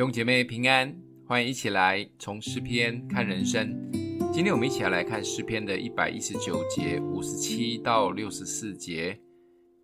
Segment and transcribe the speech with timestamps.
[0.00, 3.76] 弟兄姐妹平安，欢迎一起来从诗篇看人生。
[4.32, 9.20] 今天我们一起来看诗篇的一百一十九节五十七到六十四节。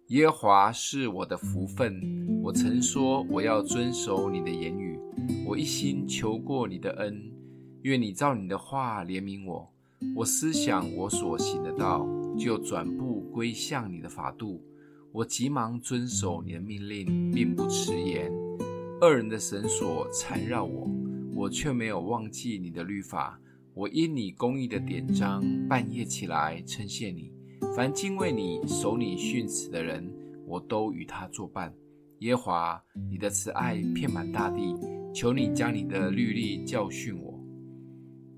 [0.06, 2.00] 耶和华是我的福分，
[2.42, 4.98] 我曾说我要遵守你的言语，
[5.44, 7.30] 我一心求过你的恩，
[7.83, 9.71] 愿你照你的话怜悯我。
[10.14, 12.08] 我思想我所行的道，
[12.38, 14.64] 就转步归向你的法度。
[15.12, 18.33] 我急忙遵守你的命令，并不迟延。
[19.02, 20.91] 恶人的绳索缠绕我，
[21.34, 23.39] 我却没有忘记你的律法。
[23.75, 27.30] 我因你公义的典章，半夜起来称谢你。
[27.77, 30.11] 凡敬畏你、守你训词的人，
[30.47, 31.75] 我都与他作伴。
[32.20, 34.75] 耶和华，你的慈爱遍满大地，
[35.15, 37.39] 求你将你的律例教训我。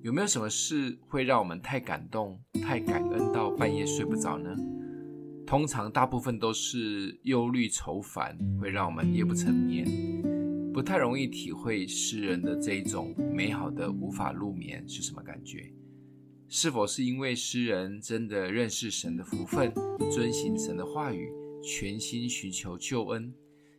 [0.02, 4.50] 有没有什么事会让我们太感动、太感恩到半夜睡不着呢？
[5.46, 10.17] 通常大部分都是忧虑愁烦，会让我们夜不成眠。
[10.78, 15.74] 不太容易体会诗人的这一种美好的无法入眠是什么感觉？
[16.46, 19.72] 是否是因为诗人真的认识神的福分，
[20.08, 21.28] 遵行神的话语，
[21.64, 23.34] 全心寻求救恩，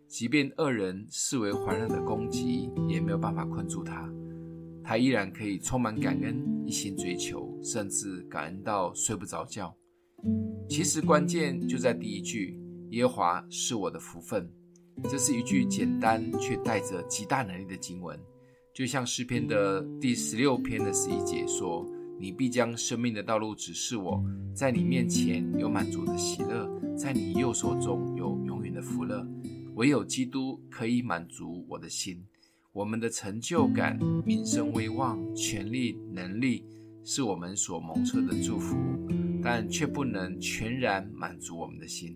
[0.09, 4.13] 即便恶人视为环绕的攻击，也没有办法困住他，
[4.83, 9.73] 他依然可以充满感恩，一心追求，甚至感恩到睡不着觉。
[10.67, 14.51] 其实关键就在第一句：耶和华是我的福分。
[15.03, 18.19] 这是一句简单却带着极大能力的经文，
[18.73, 21.85] 就像诗篇的第十六篇的十一节说
[22.19, 29.25] ：“你必将生命的道路指示我，在你面前有满足的喜乐，在你右手中有永远的福乐。
[29.75, 32.21] 唯有基督可以满足我的心。
[32.71, 36.63] 我们的成就感、名声、威望、权力、能力，
[37.03, 38.77] 是我们所蒙受的祝福，
[39.41, 42.15] 但却不能全然满足我们的心。”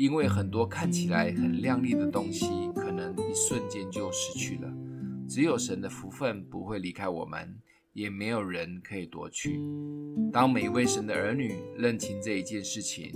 [0.00, 4.72] 因为很多看起来很亮丽的东西，可能一瞬间就失去了。
[5.28, 7.54] 只有神的福分不会离开我们，
[7.92, 9.60] 也没有人可以夺去。
[10.32, 13.12] 当每位神的儿女认清这一件事情，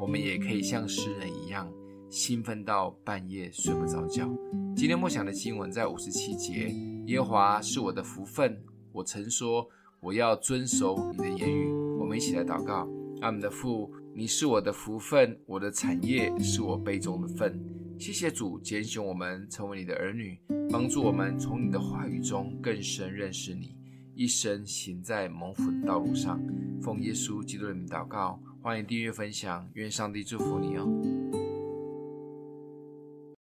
[0.00, 1.70] 我们也可以像诗人一样，
[2.08, 4.26] 兴奋到半夜睡不着觉。
[4.74, 6.74] 今天默想的经文在五十七节：
[7.08, 8.58] 耶和华是我的福分，
[8.90, 9.68] 我曾说
[10.00, 11.70] 我要遵守你的言语。
[12.00, 12.88] 我们一起来祷告。
[13.20, 17.58] 阿们的父，你是我的福分，我的产业是我杯中的分。
[17.98, 20.38] 谢谢主拣选我们成为你的儿女，
[20.70, 23.74] 帮助我们从你的话语中更深认识你，
[24.14, 26.38] 一生行在蒙福的道路上。
[26.82, 31.41] 奉耶稣基督的名祷告，欢迎订阅分享，愿上帝祝福你哦。